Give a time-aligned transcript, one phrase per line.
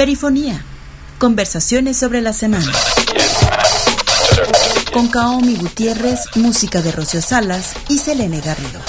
[0.00, 0.64] Perifonía.
[1.18, 2.72] Conversaciones sobre la semana.
[4.94, 8.80] Con Kaomi Gutiérrez, música de Rocío Salas y Selene Garrido.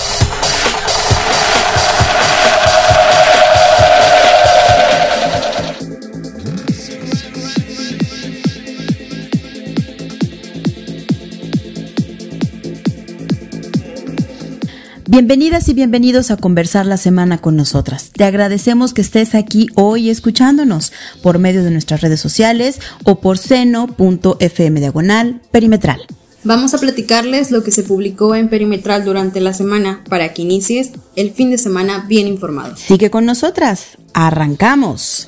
[15.11, 18.11] Bienvenidas y bienvenidos a conversar la semana con nosotras.
[18.13, 23.37] Te agradecemos que estés aquí hoy escuchándonos por medio de nuestras redes sociales o por
[23.37, 25.99] seno.fm diagonal perimetral.
[26.45, 30.91] Vamos a platicarles lo que se publicó en Perimetral durante la semana para que inicies
[31.17, 32.77] el fin de semana bien informado.
[32.77, 33.97] Sigue con nosotras.
[34.13, 35.27] Arrancamos.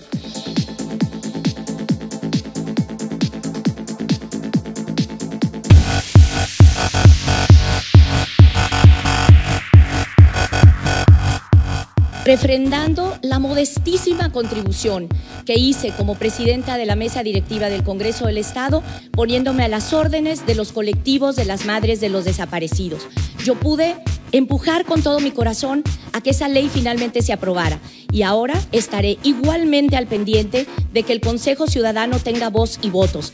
[12.25, 15.09] Refrendando la modestísima contribución
[15.45, 19.93] que hice como presidenta de la mesa directiva del Congreso del Estado, poniéndome a las
[19.93, 23.07] órdenes de los colectivos de las madres de los desaparecidos.
[23.43, 23.95] Yo pude
[24.31, 27.79] empujar con todo mi corazón a que esa ley finalmente se aprobara
[28.11, 33.33] y ahora estaré igualmente al pendiente de que el Consejo Ciudadano tenga voz y votos.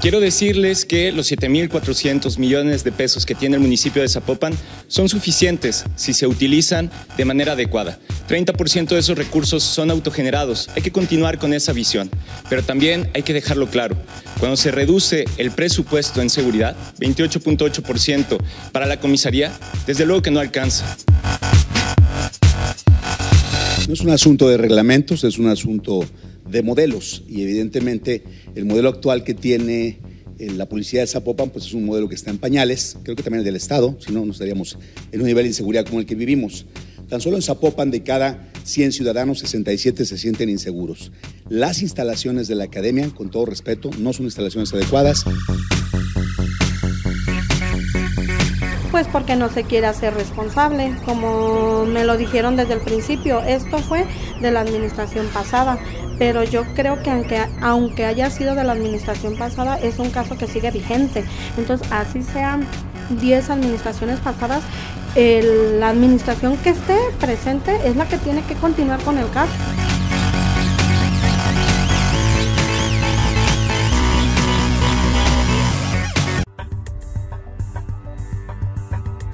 [0.00, 4.54] Quiero decirles que los 7.400 millones de pesos que tiene el municipio de Zapopan
[4.86, 7.98] son suficientes si se utilizan de manera adecuada.
[8.28, 10.70] 30% de esos recursos son autogenerados.
[10.76, 12.10] Hay que continuar con esa visión.
[12.48, 13.96] Pero también hay que dejarlo claro.
[14.38, 18.38] Cuando se reduce el presupuesto en seguridad, 28.8%
[18.70, 19.52] para la comisaría,
[19.84, 20.96] desde luego que no alcanza.
[23.88, 26.06] No es un asunto de reglamentos, es un asunto
[26.50, 28.22] de modelos y evidentemente
[28.54, 29.98] el modelo actual que tiene
[30.38, 33.22] eh, la policía de Zapopan pues es un modelo que está en pañales, creo que
[33.22, 34.78] también es del Estado, si no, no estaríamos
[35.10, 36.66] en un nivel de inseguridad como el que vivimos.
[37.08, 41.10] Tan solo en Zapopan de cada 100 ciudadanos, 67 se sienten inseguros.
[41.48, 45.24] Las instalaciones de la academia, con todo respeto, no son instalaciones adecuadas.
[48.90, 53.78] Pues porque no se quiere hacer responsable, como me lo dijeron desde el principio, esto
[53.78, 54.06] fue
[54.42, 55.78] de la administración pasada,
[56.18, 60.36] pero yo creo que aunque, aunque haya sido de la administración pasada, es un caso
[60.36, 61.24] que sigue vigente.
[61.56, 62.66] Entonces, así sean
[63.20, 64.62] 10 administraciones pasadas,
[65.14, 69.52] la administración que esté presente es la que tiene que continuar con el caso.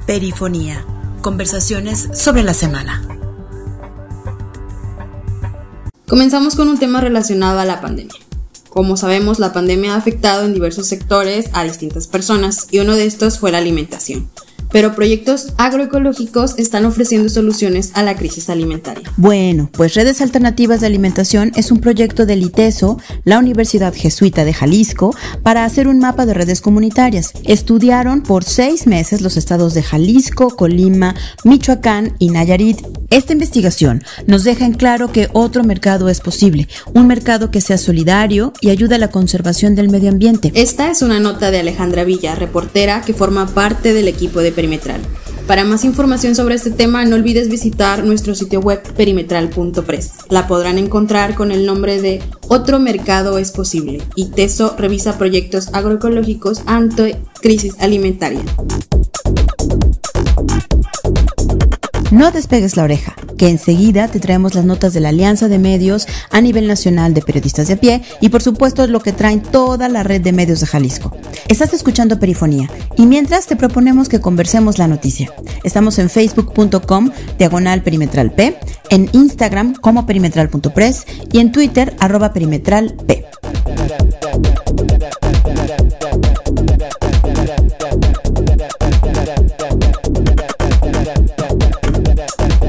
[0.06, 0.84] Perifonía.
[1.22, 3.02] Conversaciones sobre la semana.
[6.14, 8.14] Comenzamos con un tema relacionado a la pandemia.
[8.68, 13.04] Como sabemos, la pandemia ha afectado en diversos sectores a distintas personas y uno de
[13.04, 14.30] estos fue la alimentación
[14.74, 19.08] pero proyectos agroecológicos están ofreciendo soluciones a la crisis alimentaria.
[19.16, 24.52] Bueno, pues Redes Alternativas de Alimentación es un proyecto del ITESO, la Universidad Jesuita de
[24.52, 25.14] Jalisco,
[25.44, 27.30] para hacer un mapa de redes comunitarias.
[27.44, 31.14] Estudiaron por seis meses los estados de Jalisco, Colima,
[31.44, 32.84] Michoacán y Nayarit.
[33.10, 37.78] Esta investigación nos deja en claro que otro mercado es posible, un mercado que sea
[37.78, 40.50] solidario y ayude a la conservación del medio ambiente.
[40.52, 44.50] Esta es una nota de Alejandra Villa, reportera que forma parte del equipo de
[45.46, 50.12] para más información sobre este tema, no olvides visitar nuestro sitio web perimetral.press.
[50.30, 55.68] La podrán encontrar con el nombre de Otro Mercado es Posible y TESO revisa proyectos
[55.74, 58.40] agroecológicos ante crisis alimentaria.
[62.14, 66.06] No despegues la oreja, que enseguida te traemos las notas de la Alianza de Medios
[66.30, 69.88] a nivel nacional de periodistas de a pie y por supuesto lo que traen toda
[69.88, 71.10] la red de medios de Jalisco.
[71.48, 75.34] Estás escuchando Perifonía y mientras te proponemos que conversemos la noticia.
[75.64, 78.60] Estamos en facebook.com diagonal perimetral P,
[78.90, 83.24] en Instagram como perimetral.press y en Twitter arroba perimetral P.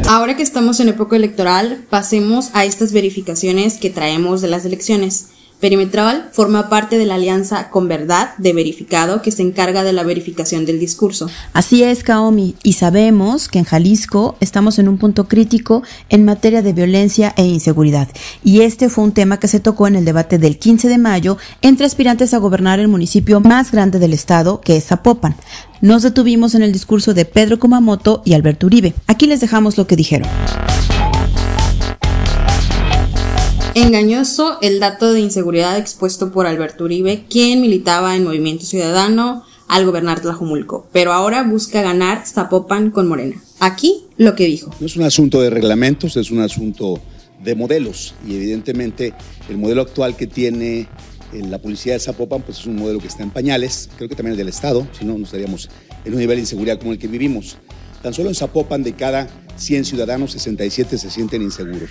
[0.07, 5.29] Ahora que estamos en época electoral, pasemos a estas verificaciones que traemos de las elecciones.
[5.59, 10.03] Perimetral forma parte de la alianza Con Verdad de Verificado que se encarga de la
[10.03, 11.29] verificación del discurso.
[11.53, 16.61] Así es, Kaomi, y sabemos que en Jalisco estamos en un punto crítico en materia
[16.61, 18.09] de violencia e inseguridad.
[18.43, 21.37] Y este fue un tema que se tocó en el debate del 15 de mayo
[21.61, 25.35] entre aspirantes a gobernar el municipio más grande del estado, que es Zapopan.
[25.81, 28.93] Nos detuvimos en el discurso de Pedro Kumamoto y Alberto Uribe.
[29.07, 30.27] Aquí les dejamos lo que dijeron.
[33.75, 39.85] Engañoso el dato de inseguridad expuesto por Alberto Uribe, quien militaba en Movimiento Ciudadano al
[39.85, 43.35] gobernar Tlajumulco, pero ahora busca ganar Zapopan con Morena.
[43.59, 44.71] Aquí lo que dijo.
[44.79, 47.01] No es un asunto de reglamentos, es un asunto
[47.43, 49.13] de modelos y evidentemente
[49.49, 50.87] el modelo actual que tiene
[51.33, 54.15] eh, la policía de Zapopan pues es un modelo que está en pañales, creo que
[54.15, 55.69] también el del Estado, si no, no estaríamos
[56.05, 57.57] en un nivel de inseguridad como el que vivimos.
[58.01, 61.89] Tan solo en Zapopan de cada 100 ciudadanos, 67 se sienten inseguros.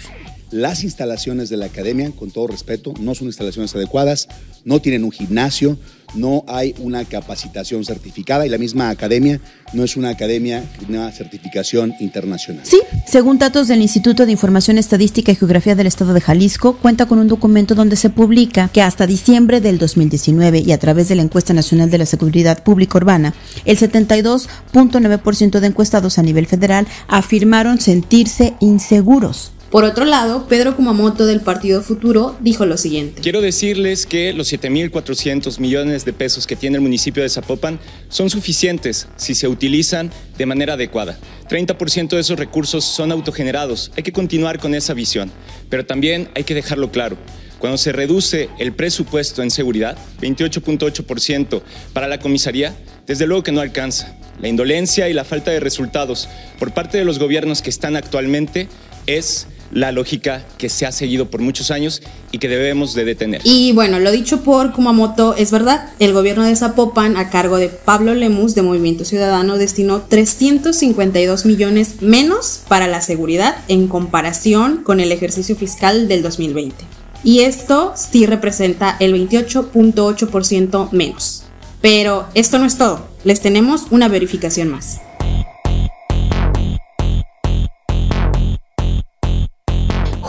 [0.51, 4.29] Las instalaciones de la academia, con todo respeto, no son instalaciones adecuadas,
[4.65, 5.79] no tienen un gimnasio,
[6.15, 9.41] no hay una capacitación certificada y la misma academia
[9.73, 12.65] no es una academia, una certificación internacional.
[12.65, 17.07] Sí, según datos del Instituto de Información Estadística y Geografía del Estado de Jalisco, cuenta
[17.07, 21.17] con un documento donde se publica que hasta diciembre del 2019 y a través de
[21.17, 26.87] la encuesta nacional de la seguridad pública urbana, el 72.9% de encuestados a nivel federal
[27.09, 29.54] afirmaron sentirse inseguros.
[29.75, 33.21] Por otro lado, Pedro Kumamoto del Partido Futuro dijo lo siguiente.
[33.21, 38.31] Quiero decirles que los 7.400 millones de pesos que tiene el municipio de Zapopan son
[38.31, 41.19] suficientes si se utilizan de manera adecuada.
[41.51, 43.91] 30% de esos recursos son autogenerados.
[43.97, 45.33] Hay que continuar con esa visión,
[45.71, 47.17] pero también hay que dejarlo claro.
[47.59, 51.63] Cuando se reduce el presupuesto en seguridad, 28.8%
[51.93, 52.77] para la comisaría,
[53.09, 54.17] desde luego que no alcanza.
[54.41, 56.29] La indolencia y la falta de resultados
[56.61, 58.69] por parte de los gobiernos que están actualmente
[59.07, 62.03] es la lógica que se ha seguido por muchos años
[62.33, 63.41] y que debemos de detener.
[63.45, 65.91] Y bueno, lo dicho por Kumamoto es verdad.
[65.99, 72.03] El gobierno de Zapopan, a cargo de Pablo Lemus de Movimiento Ciudadano, destinó 352 millones
[72.03, 76.85] menos para la seguridad en comparación con el ejercicio fiscal del 2020.
[77.25, 81.45] Y esto sí representa el 28.8% menos.
[81.81, 83.09] Pero esto no es todo.
[83.25, 85.01] Les tenemos una verificación más.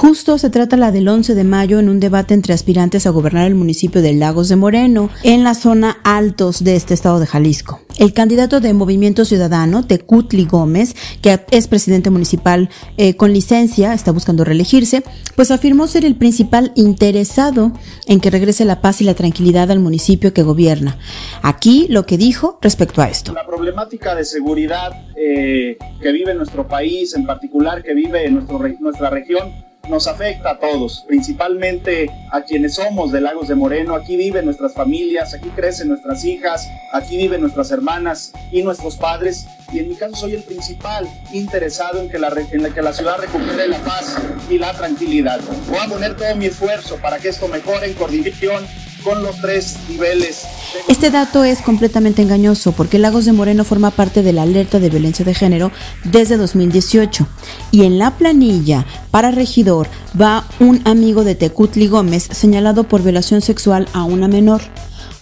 [0.07, 3.47] Justo se trata la del 11 de mayo en un debate entre aspirantes a gobernar
[3.47, 7.81] el municipio de Lagos de Moreno, en la zona altos de este estado de Jalisco.
[7.97, 14.11] El candidato de Movimiento Ciudadano, Tecutli Gómez, que es presidente municipal eh, con licencia, está
[14.11, 15.01] buscando reelegirse,
[15.35, 17.71] pues afirmó ser el principal interesado
[18.05, 20.99] en que regrese la paz y la tranquilidad al municipio que gobierna.
[21.41, 23.33] Aquí lo que dijo respecto a esto.
[23.33, 29.09] La problemática de seguridad eh, que vive nuestro país, en particular que vive nuestro, nuestra
[29.09, 29.51] región,
[29.89, 33.95] nos afecta a todos, principalmente a quienes somos de Lagos de Moreno.
[33.95, 39.47] Aquí viven nuestras familias, aquí crecen nuestras hijas, aquí viven nuestras hermanas y nuestros padres.
[39.71, 43.67] Y en mi caso soy el principal interesado en que la, que la ciudad recupere
[43.67, 44.15] la paz
[44.49, 45.39] y la tranquilidad.
[45.67, 48.65] Voy a poner todo mi esfuerzo para que esto mejore en coordinación
[49.05, 50.41] con los tres niveles.
[50.89, 54.89] Este dato es completamente engañoso porque Lagos de Moreno forma parte de la alerta de
[54.89, 55.71] violencia de género
[56.03, 57.27] desde 2018
[57.71, 59.87] y en la planilla para regidor
[60.19, 64.61] va un amigo de Tecutli Gómez señalado por violación sexual a una menor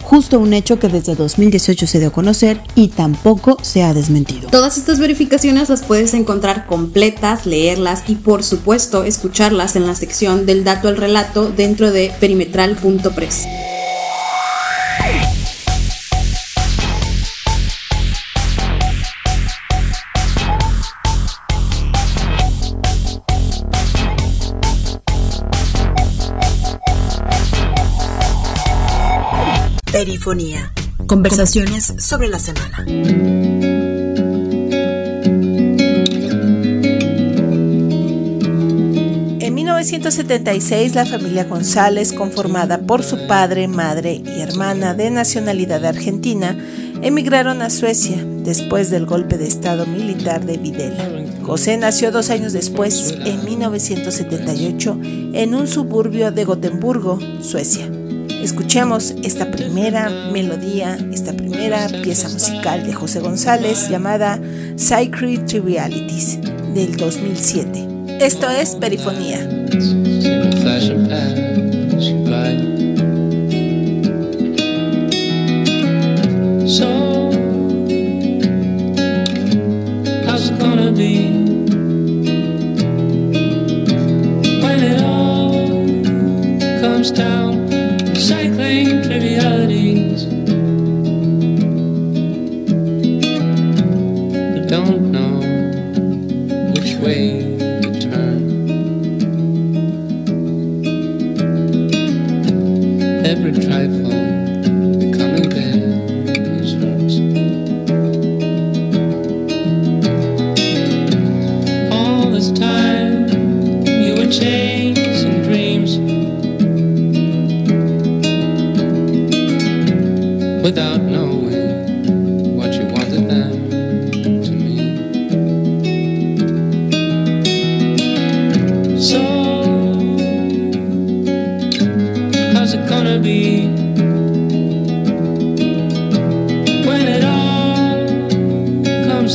[0.04, 4.50] justo un hecho que desde 2018 se dio a conocer y tampoco se ha desmentido.
[4.50, 10.46] Todas estas verificaciones las puedes encontrar completas, leerlas y por supuesto escucharlas en la sección
[10.46, 13.44] del dato al relato dentro de perimetral.press.
[29.94, 30.72] Perifonía.
[31.06, 32.84] Conversaciones sobre la semana.
[39.38, 46.58] En 1976, la familia González, conformada por su padre, madre y hermana de nacionalidad argentina,
[47.00, 51.08] emigraron a Suecia después del golpe de Estado militar de Videla.
[51.44, 54.98] José nació dos años después, en 1978,
[55.34, 57.88] en un suburbio de Gotemburgo, Suecia.
[58.44, 64.38] Escuchemos esta primera melodía, esta primera pieza musical de José González llamada
[64.76, 66.40] Sacred Trivialities
[66.74, 68.18] del 2007.
[68.20, 69.48] Esto es Perifonía.
[88.74, 89.13] sing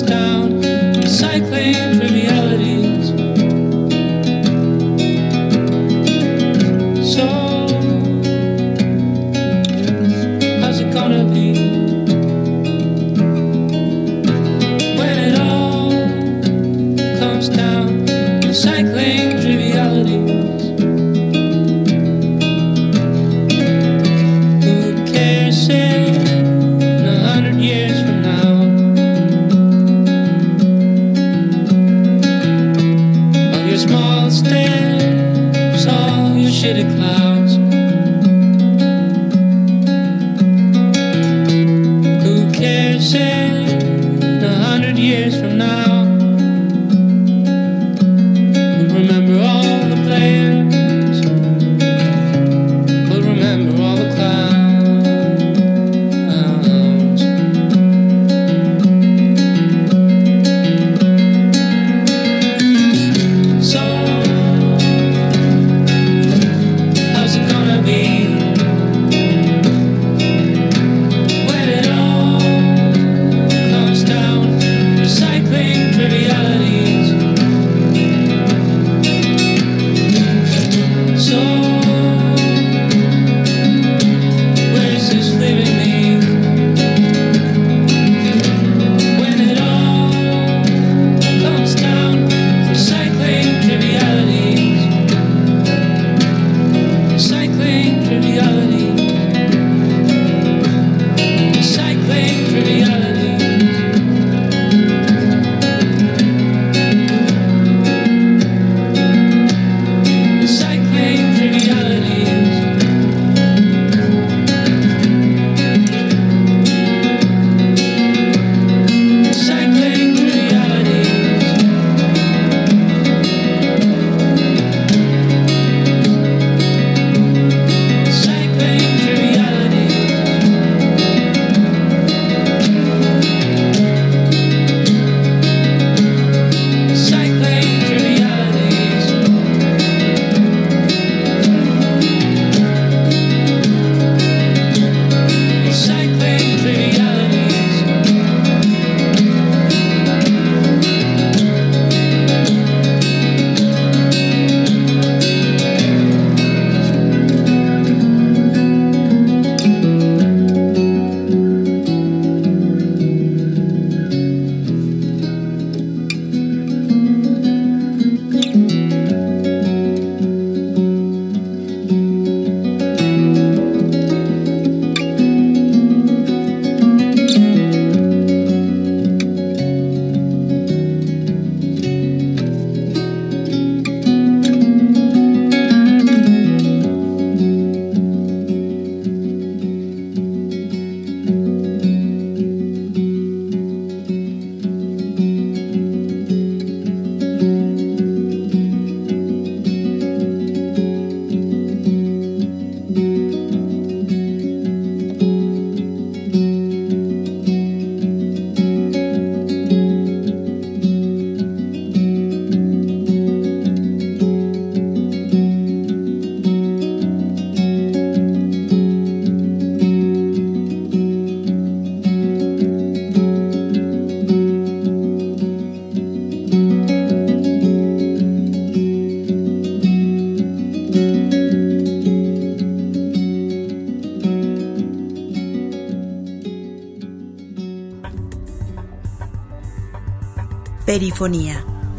[0.01, 0.48] down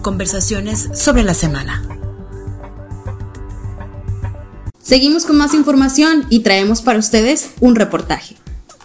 [0.01, 1.83] Conversaciones sobre la semana.
[4.83, 8.37] Seguimos con más información y traemos para ustedes un reportaje.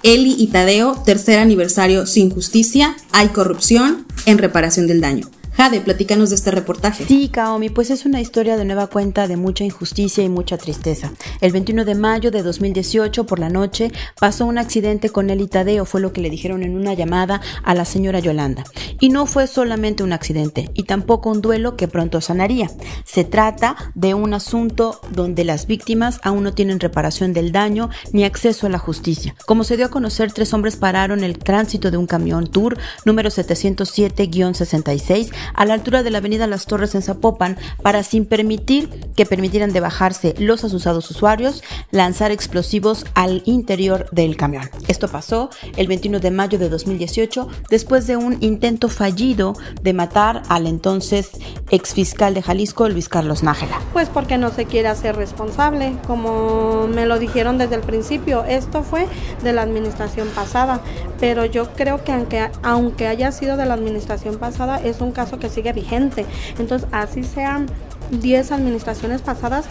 [0.04, 5.30] Eli y Tadeo, tercer aniversario sin justicia, hay corrupción en reparación del daño.
[5.58, 7.06] Jade, platícanos de este reportaje.
[7.06, 11.14] Sí, Kaomi, pues es una historia de nueva cuenta de mucha injusticia y mucha tristeza.
[11.40, 15.86] El 21 de mayo de 2018, por la noche, pasó un accidente con el Tadeo,
[15.86, 18.66] fue lo que le dijeron en una llamada a la señora Yolanda.
[19.00, 22.70] Y no fue solamente un accidente, y tampoco un duelo que pronto sanaría.
[23.06, 28.26] Se trata de un asunto donde las víctimas aún no tienen reparación del daño ni
[28.26, 29.36] acceso a la justicia.
[29.46, 33.30] Como se dio a conocer, tres hombres pararon el tránsito de un camión Tour número
[33.30, 39.26] 707-66 a la altura de la avenida Las Torres en Zapopan para sin permitir que
[39.26, 44.70] permitieran de bajarse los asusados usuarios, lanzar explosivos al interior del camión.
[44.88, 50.44] Esto pasó el 21 de mayo de 2018 después de un intento fallido de matar
[50.50, 51.32] al entonces
[51.72, 53.80] exfiscal de Jalisco, Luis Carlos Nájera.
[53.94, 58.84] Pues porque no se quiere hacer responsable, como me lo dijeron desde el principio, esto
[58.84, 59.08] fue
[59.44, 60.82] de la administración pasada,
[61.20, 65.35] pero yo creo que aunque, aunque haya sido de la administración pasada, es un caso
[65.40, 66.26] que sigue vigente.
[66.60, 67.68] Entonces, así sean
[68.12, 69.66] 10 administraciones pasadas,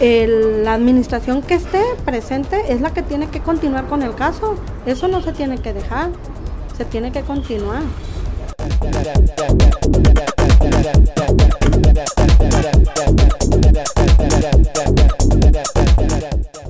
[0.00, 4.56] la administración que esté presente es la que tiene que continuar con el caso.
[4.86, 6.10] Eso no se tiene que dejar,
[6.76, 7.82] se tiene que continuar.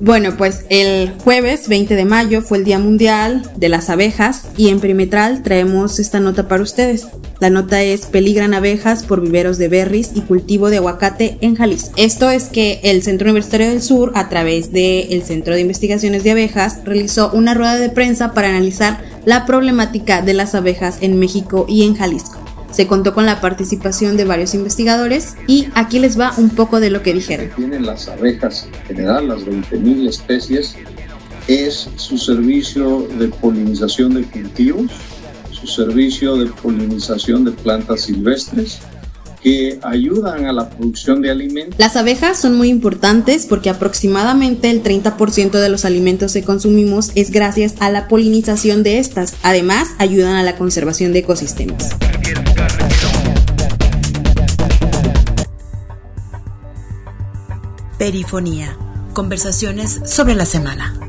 [0.01, 4.69] Bueno, pues el jueves 20 de mayo fue el Día Mundial de las Abejas y
[4.69, 7.07] en Perimetral traemos esta nota para ustedes.
[7.41, 11.91] La nota es Peligran abejas por viveros de berries y cultivo de aguacate en Jalisco.
[11.97, 16.31] Esto es que el Centro Universitario del Sur, a través del Centro de Investigaciones de
[16.31, 21.65] Abejas, realizó una rueda de prensa para analizar la problemática de las abejas en México
[21.67, 22.38] y en Jalisco.
[22.71, 26.89] Se contó con la participación de varios investigadores y aquí les va un poco de
[26.89, 27.49] lo que dijeron.
[27.55, 30.75] Tienen las abejas en general, las 20.000 especies,
[31.47, 34.91] es su servicio de polinización de cultivos,
[35.51, 38.79] su servicio de polinización de plantas silvestres,
[39.41, 41.79] que ayudan a la producción de alimentos.
[41.79, 47.31] Las abejas son muy importantes porque aproximadamente el 30% de los alimentos que consumimos es
[47.31, 49.35] gracias a la polinización de estas.
[49.43, 51.95] Además, ayudan a la conservación de ecosistemas.
[57.97, 58.77] Perifonía.
[59.13, 61.08] Conversaciones sobre la semana.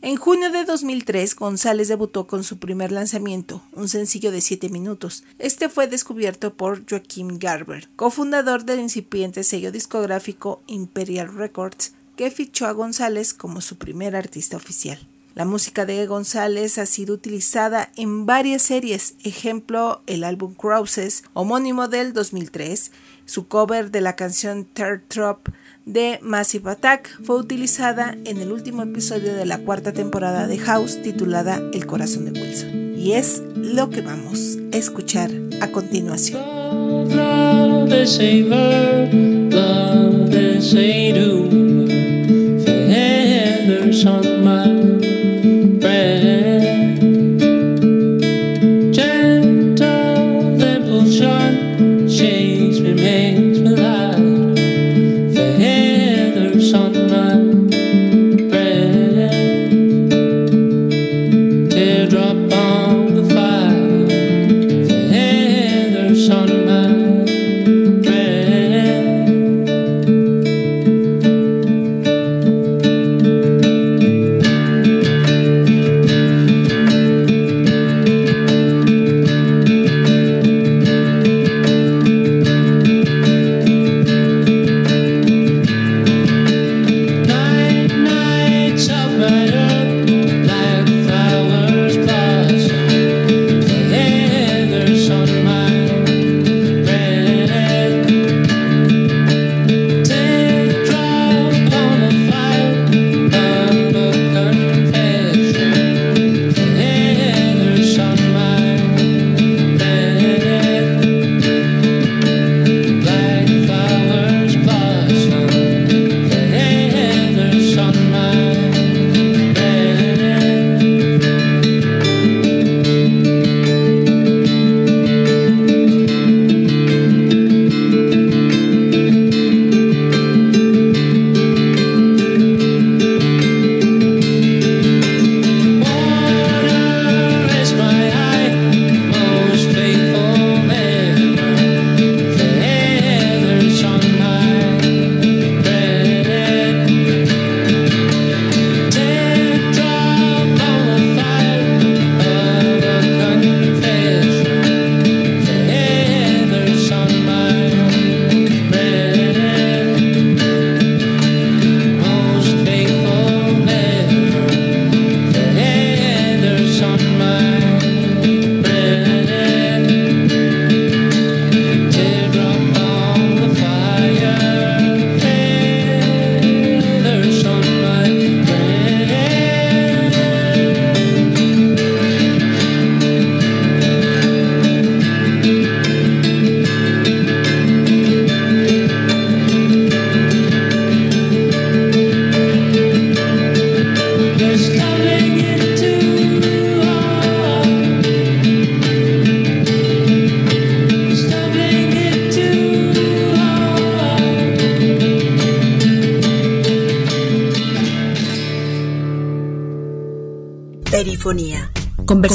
[0.00, 5.24] En junio de 2003, González debutó con su primer lanzamiento, un sencillo de 7 minutos.
[5.40, 12.66] Este fue descubierto por Joaquim Garber, cofundador del incipiente sello discográfico Imperial Records, que fichó
[12.66, 15.00] a González como su primer artista oficial.
[15.34, 21.88] La música de González ha sido utilizada en varias series, ejemplo el álbum Crosses, homónimo
[21.88, 22.92] del 2003,
[23.24, 25.48] su cover de la canción Third Trop
[25.88, 31.00] de Massive Attack fue utilizada en el último episodio de la cuarta temporada de House
[31.02, 32.94] titulada El corazón de Wilson.
[32.96, 36.42] Y es lo que vamos a escuchar a continuación.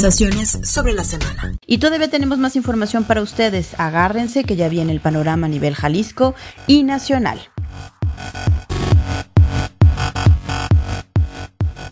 [0.04, 1.56] Conversaciones sobre la semana.
[1.66, 3.68] Y todavía tenemos más información para ustedes.
[3.78, 6.34] Agárrense que ya viene el panorama a nivel Jalisco
[6.66, 7.40] y nacional.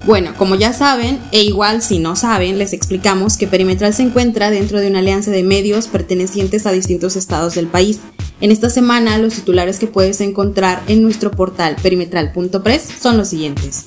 [0.05, 4.51] Bueno, como ya saben, e igual si no saben, les explicamos que Perimetral se encuentra
[4.51, 8.01] dentro de una alianza de medios pertenecientes a distintos estados del país.
[8.43, 13.87] En esta semana, los titulares que puedes encontrar en nuestro portal perimetral.press son los siguientes.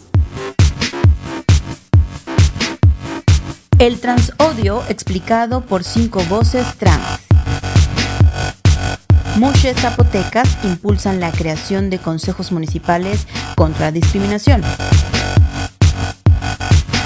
[3.78, 7.20] El transodio explicado por cinco voces trans.
[9.36, 14.62] Muchas zapotecas impulsan la creación de consejos municipales contra discriminación.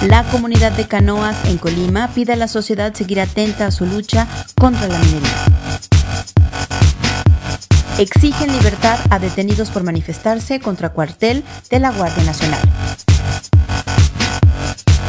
[0.08, 4.27] La comunidad de canoas en Colima pide a la sociedad seguir atenta a su lucha
[4.55, 5.45] contra la minería.
[7.97, 12.62] Exigen libertad a detenidos por manifestarse contra cuartel de la Guardia Nacional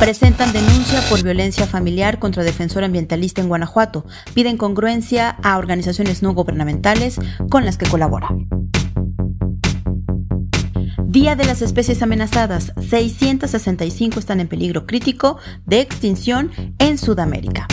[0.01, 4.07] presentan denuncia por violencia familiar contra defensor ambientalista en Guanajuato.
[4.33, 8.49] Piden congruencia a organizaciones no gubernamentales con las que colaboran.
[11.05, 12.73] Día de las especies amenazadas.
[12.89, 17.67] 665 están en peligro crítico de extinción en Sudamérica.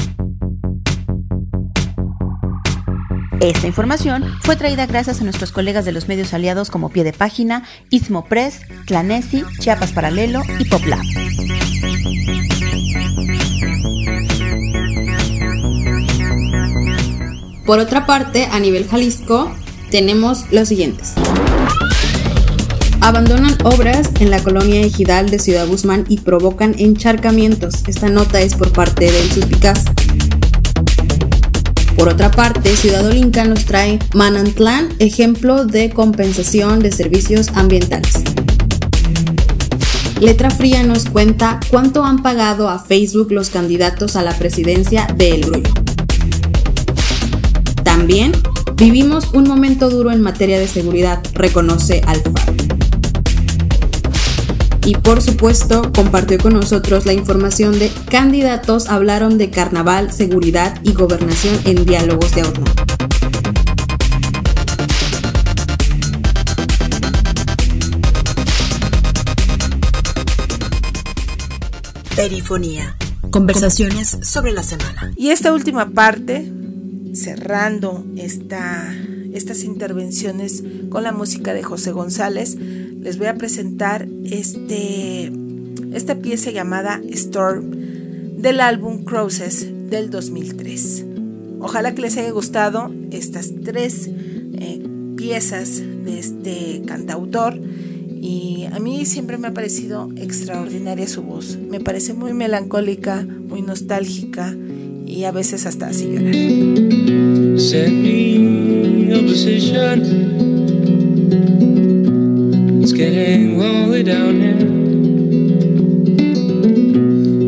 [3.40, 7.14] Esta información fue traída gracias a nuestros colegas de los medios aliados como Pie de
[7.14, 11.06] Página, Istmo Press, Clanesi, Chiapas Paralelo y PopLab.
[17.68, 19.52] Por otra parte, a nivel Jalisco,
[19.92, 21.16] tenemos los siguientes.
[23.02, 27.84] Abandonan obras en la colonia ejidal de Ciudad Guzmán y provocan encharcamientos.
[27.86, 29.84] Esta nota es por parte del Suspicaz.
[31.98, 38.24] Por otra parte, Ciudad Olinca nos trae Manantlán, ejemplo de compensación de servicios ambientales.
[40.22, 45.32] Letra Fría nos cuenta cuánto han pagado a Facebook los candidatos a la presidencia de
[45.32, 45.77] El Grullo.
[47.98, 48.32] También
[48.76, 52.54] vivimos un momento duro en materia de seguridad, reconoce Alfaro.
[54.86, 60.94] Y por supuesto, compartió con nosotros la información de candidatos hablaron de carnaval, seguridad y
[60.94, 62.66] gobernación en diálogos de horno.
[72.16, 72.96] Perifonía.
[73.32, 75.12] Conversaciones sobre la semana.
[75.18, 76.52] Y esta última parte,
[77.18, 78.96] cerrando esta,
[79.34, 85.32] estas intervenciones con la música de José González, les voy a presentar este,
[85.94, 87.72] esta pieza llamada Storm
[88.38, 91.06] del álbum Crosses del 2003.
[91.60, 94.84] Ojalá que les haya gustado estas tres eh,
[95.18, 101.58] piezas de este cantautor y a mí siempre me ha parecido extraordinaria su voz.
[101.58, 104.56] Me parece muy melancólica, muy nostálgica
[105.18, 106.26] y a veces hasta así llorar.
[106.26, 107.58] Me.
[112.84, 114.60] It's getting lonely down here.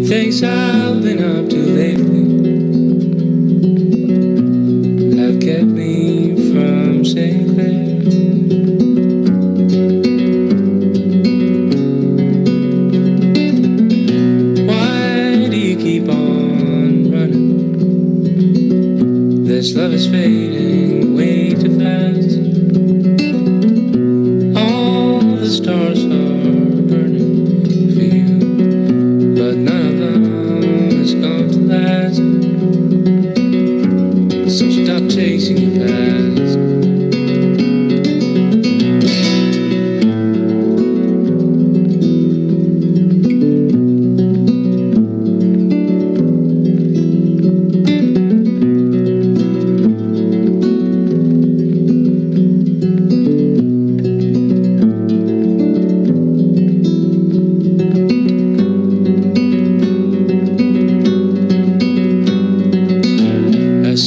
[0.08, 2.29] Things I've been up to lately
[19.76, 20.79] love is fading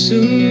[0.03, 0.42] soon.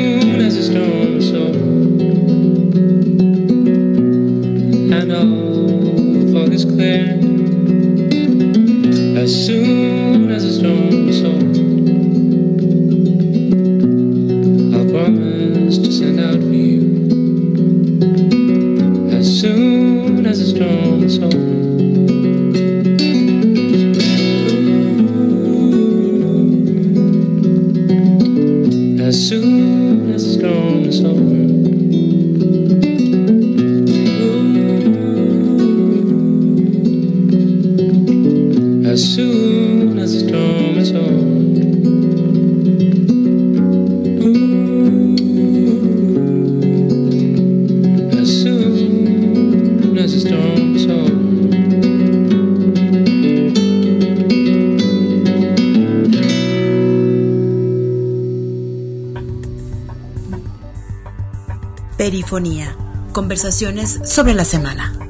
[62.12, 62.76] Perifonía.
[63.13, 65.01] Conversaciones sobre la semana.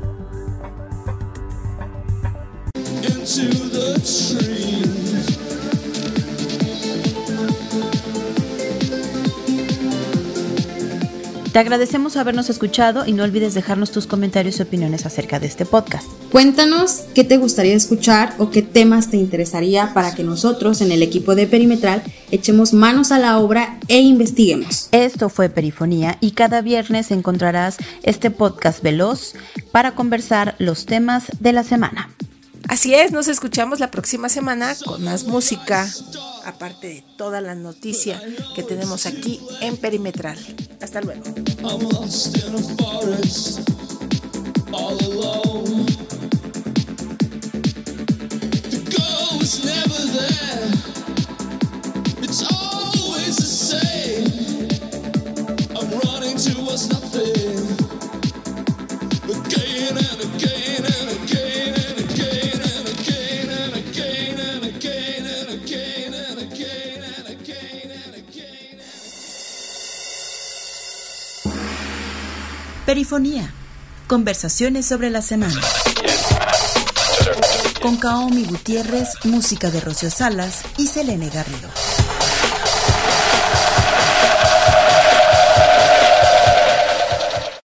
[11.51, 15.65] Te agradecemos habernos escuchado y no olvides dejarnos tus comentarios y opiniones acerca de este
[15.65, 16.07] podcast.
[16.31, 21.03] Cuéntanos qué te gustaría escuchar o qué temas te interesaría para que nosotros en el
[21.03, 24.87] equipo de Perimetral echemos manos a la obra e investiguemos.
[24.93, 29.33] Esto fue Perifonía y cada viernes encontrarás este podcast veloz
[29.73, 32.09] para conversar los temas de la semana.
[32.69, 35.85] Así es, nos escuchamos la próxima semana con más música,
[36.45, 38.21] aparte de toda la noticia
[38.55, 40.37] que tenemos aquí en Perimetral.
[40.81, 41.21] Hasta luego.
[73.01, 73.51] Perifonía.
[74.05, 75.59] Conversaciones sobre la semana.
[77.81, 81.69] Con Kaomi Gutiérrez, música de Rocio Salas y Selene Garrido.